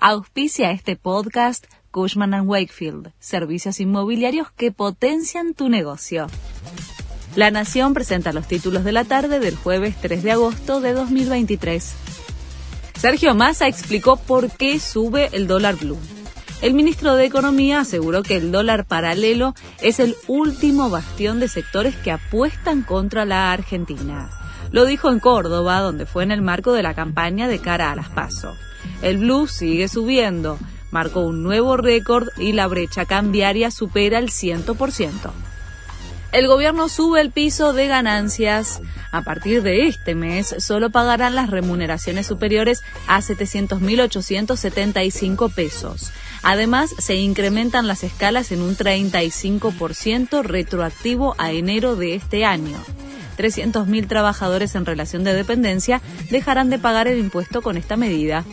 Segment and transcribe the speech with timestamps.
[0.00, 6.28] Auspicia este podcast Cushman⁇ Wakefield, servicios inmobiliarios que potencian tu negocio.
[7.34, 11.94] La Nación presenta los títulos de la tarde del jueves 3 de agosto de 2023.
[12.96, 15.98] Sergio Massa explicó por qué sube el dólar blue.
[16.62, 21.96] El ministro de Economía aseguró que el dólar paralelo es el último bastión de sectores
[21.96, 24.30] que apuestan contra la Argentina.
[24.70, 27.96] Lo dijo en Córdoba, donde fue en el marco de la campaña de cara a
[27.96, 28.54] las PASO.
[29.02, 30.58] El blue sigue subiendo,
[30.90, 35.30] marcó un nuevo récord y la brecha cambiaria supera el 100%.
[36.30, 38.82] El gobierno sube el piso de ganancias.
[39.12, 46.12] A partir de este mes solo pagarán las remuneraciones superiores a 700.875 pesos.
[46.42, 52.76] Además, se incrementan las escalas en un 35% retroactivo a enero de este año.
[53.38, 58.44] 300.000 trabajadores en relación de dependencia dejarán de pagar el impuesto con esta medida.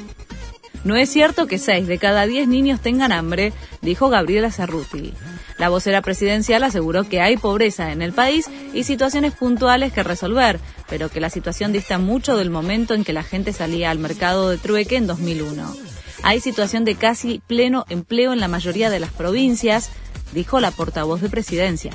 [0.85, 5.13] No es cierto que 6 de cada 10 niños tengan hambre, dijo Gabriela Cerruti.
[5.57, 10.59] La vocera presidencial aseguró que hay pobreza en el país y situaciones puntuales que resolver,
[10.87, 14.49] pero que la situación dista mucho del momento en que la gente salía al mercado
[14.49, 15.75] de trueque en 2001.
[16.21, 19.89] Hay situación de casi pleno empleo en la mayoría de las provincias,
[20.33, 21.93] dijo la portavoz de presidencia.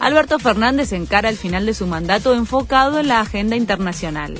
[0.00, 4.34] Alberto Fernández encara el final de su mandato enfocado en la agenda internacional.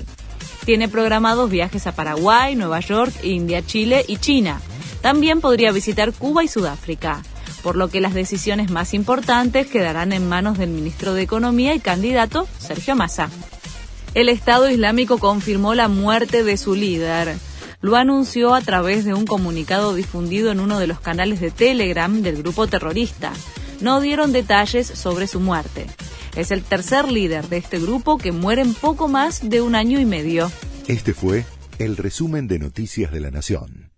[0.64, 4.60] Tiene programados viajes a Paraguay, Nueva York, India, Chile y China.
[5.02, 7.22] También podría visitar Cuba y Sudáfrica,
[7.62, 11.80] por lo que las decisiones más importantes quedarán en manos del ministro de Economía y
[11.80, 13.28] candidato Sergio Massa.
[14.14, 17.36] El Estado Islámico confirmó la muerte de su líder.
[17.82, 22.22] Lo anunció a través de un comunicado difundido en uno de los canales de Telegram
[22.22, 23.32] del grupo terrorista.
[23.80, 25.86] No dieron detalles sobre su muerte.
[26.36, 29.98] Es el tercer líder de este grupo que muere en poco más de un año
[29.98, 30.50] y medio.
[30.86, 31.44] Este fue
[31.78, 33.89] el resumen de Noticias de la Nación.